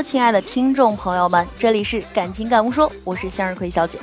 [0.00, 3.98] 亲爱的听众朋友们，这里是感情感悟说，我是向日葵小姐。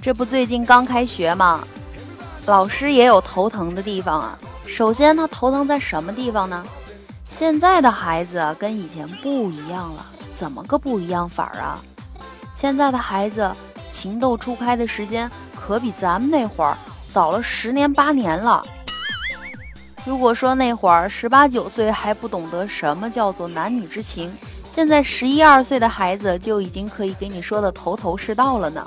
[0.00, 1.66] 这不最近刚开学吗？
[2.46, 4.38] 老师也有头疼的地方啊。
[4.64, 6.64] 首先，他头疼在什么地方呢？
[7.24, 11.80] 现在的孩子跟以前不一样了，怎么个不一样法儿啊？
[12.52, 13.50] 现在的孩子
[13.90, 16.78] 情窦初开的时间可比咱们那会儿
[17.12, 18.64] 早了十年八年了。
[20.06, 24.32] 如果说那会儿十八九岁还不懂得什么叫做男女之情，
[24.72, 28.86] 现在十一二岁的孩子就已经可以给你说的头头是道了呢。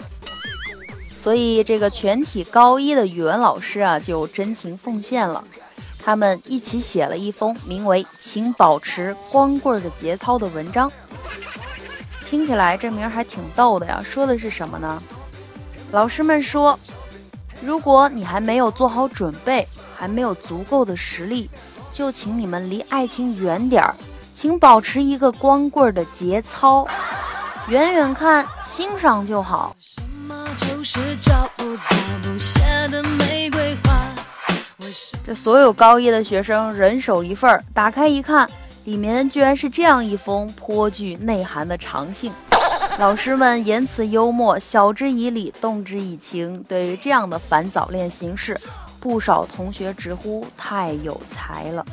[1.12, 5.44] 所以这个全体高一的语文老师啊，就真情奉献了，
[6.02, 10.90] 他们一起写了一封名为《请保持光棍的节操》的文章。
[12.26, 15.04] 听起来这名还挺逗的呀，说的是什么呢？
[15.92, 16.80] 老师们说，
[17.62, 19.68] 如果你还没有做好准备。
[20.00, 21.50] 还没有足够的实力，
[21.92, 23.94] 就请你们离爱情远点儿，
[24.32, 26.88] 请保持一个光棍的节操，
[27.68, 29.76] 远远看欣赏就好。
[35.26, 38.50] 这所有高一的学生人手一份儿，打开一看，
[38.86, 42.32] 里面居然是这样一封颇具内涵的长信。
[42.98, 46.64] 老师们言辞幽默，晓之以理，动之以情。
[46.64, 48.58] 对于这样的反早恋形式。
[49.00, 51.86] 不少同学直呼太有才了。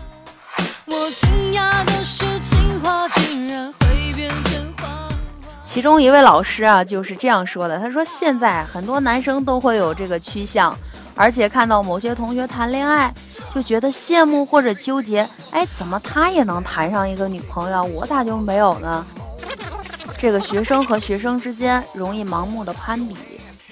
[5.64, 10.74] 其中一位老师啊，就是这样说的：“他说现在很多男生都会有这个趋向，
[11.14, 13.12] 而且看到某些同学谈恋爱，
[13.54, 15.28] 就觉得羡慕或者纠结。
[15.50, 19.06] 哎，怎么他也能谈上一个女朋友，我咋就没有呢？
[20.16, 23.14] 这个学生和学生之间容易盲目的攀比，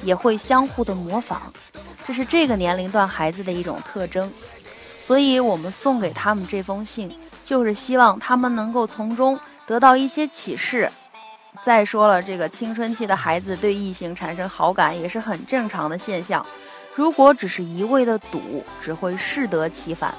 [0.03, 1.41] 也会相互的模仿。”
[2.06, 4.31] 这是这个年龄段孩子的一种特征，
[5.06, 7.10] 所以我们送给他们这封信，
[7.42, 10.91] 就是希望他们能够从中得到一些启示。
[11.62, 16.44] 再说了，这个青春期的孩子对异性产生好感也是很正常的现象。
[16.94, 20.14] 如果只是一味的赌，只会适得其反。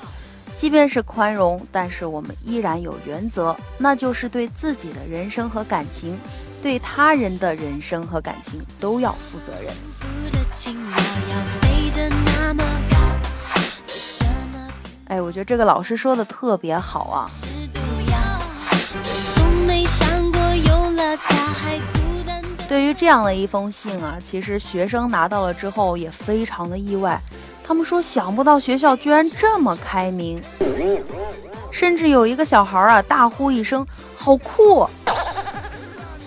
[0.55, 6.17] 即便是宽容，但是我们依然有原则，那就是对自己的人生和感情，
[6.61, 10.14] 对他人的人生和感情都要负责任。
[15.07, 17.29] 哎，我觉得这个老师说的特别好啊。
[22.67, 27.21] 对于这样的一封信啊，其实学生拿到了之后也非常的意外。
[27.63, 30.41] 他们说想不到学校居然这么开明，
[31.71, 33.85] 甚至有一个小孩啊大呼一声
[34.17, 34.87] “好酷”。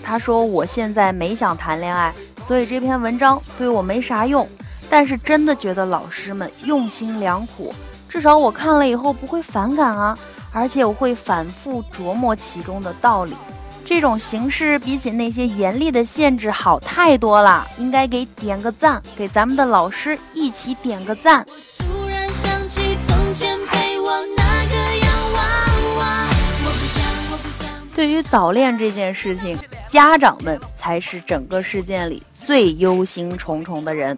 [0.04, 2.14] 他说：“我现在没想谈恋爱，
[2.48, 4.48] 所以这篇文章对我没啥用。”
[4.90, 7.74] 但是真的觉得老师们用心良苦，
[8.08, 10.18] 至少我看了以后不会反感啊，
[10.50, 13.34] 而且我会反复琢磨其中的道理。
[13.84, 21.44] 这种形式比起那些严厉的限制好太多了，应该给点个赞，给咱们的老师一起点个赞。
[27.94, 34.16] 对于早恋这件事情，家长们才是整个事件里最忧心忡忡的人。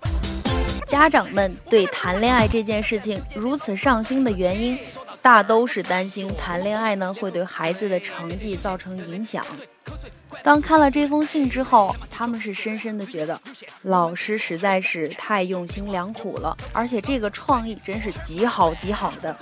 [0.86, 4.78] 家长们对谈恋爱这件事情如此上心的原因，
[5.22, 9.47] 大都是担心谈恋爱呢会对孩子的成绩造成影响。
[10.42, 13.41] 当看了这封信之后，他们是深深的觉得
[13.82, 19.36] 老师实在是太用心良苦了，而且这个创意真是极好极好的。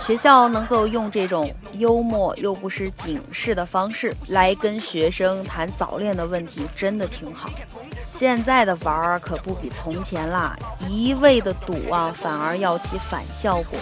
[0.00, 7.48] 学校能够用这种幽默又不失警示的方式来跟学生谈早恋的问题，真的挺好。
[8.06, 10.54] 现在的玩儿可不比从前啦，
[10.88, 13.78] 一味的赌啊，反而要起反效果。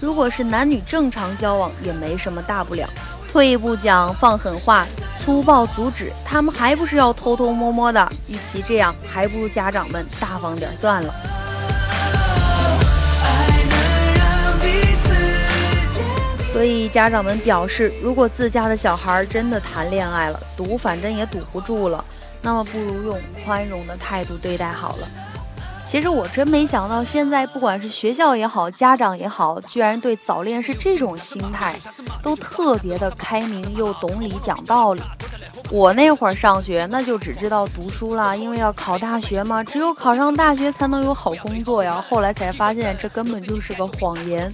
[0.00, 2.88] 如果是男女正常交往，也没什么大不了。
[3.30, 4.86] 退一步讲，放狠话，
[5.20, 8.10] 粗暴阻止，他们还不是要偷偷摸摸的？
[8.26, 11.14] 与其这样，还不如家长们大方点算了。
[16.58, 22.04] 所以家长们表示，如果自家的小孩真的谈恋爱了，赌反正也赌不住了，
[22.42, 25.08] 那么不如用宽容的态度对待好了。
[25.86, 31.78] 其实我真没想到，现在不管是学校也好，家长也好，居然对早恋是这种心态，
[32.24, 35.02] 都特别的开明又懂理讲道理。
[35.70, 42.04] 我那会儿上学，那就只知道读书啦，因为要考大学嘛，只有考上大学才能有好工作呀。
[42.10, 44.52] 后来才发现，这根本就是个谎言，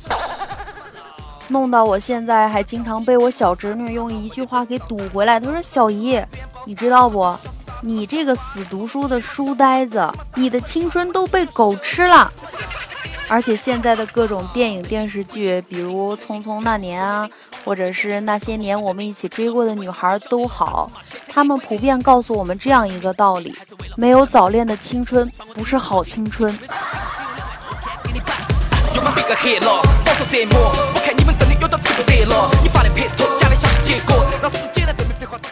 [1.49, 5.38] 弄到我现在还经常被我小侄女用一句话给堵回来。
[5.38, 6.20] 她说：“小姨，
[6.64, 7.37] 你知道不？”
[7.82, 12.32] 你这个死读书的书呆子，你的青春都被狗吃了。
[13.29, 17.29] 而且现在的各种电影电视剧，比如《匆匆那年》啊，
[17.62, 20.90] 或者是那些年我们一起追过的女孩都好，
[21.29, 23.55] 他们普遍告诉我们这样一个道理：
[23.97, 26.58] 没有早恋的青春不是好青春。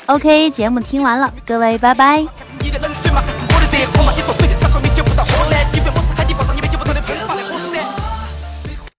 [0.06, 2.26] OK，节目听完了，各位拜拜。